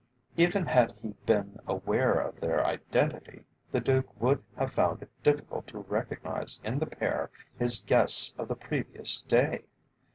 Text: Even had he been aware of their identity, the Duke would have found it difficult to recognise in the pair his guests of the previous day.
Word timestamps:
Even 0.35 0.65
had 0.65 0.93
he 0.99 1.09
been 1.27 1.59
aware 1.67 2.13
of 2.19 2.39
their 2.39 2.65
identity, 2.65 3.43
the 3.71 3.79
Duke 3.79 4.19
would 4.19 4.41
have 4.57 4.73
found 4.73 5.03
it 5.03 5.11
difficult 5.21 5.67
to 5.67 5.77
recognise 5.77 6.59
in 6.65 6.79
the 6.79 6.87
pair 6.87 7.29
his 7.59 7.83
guests 7.83 8.33
of 8.39 8.47
the 8.47 8.55
previous 8.55 9.21
day. 9.21 9.63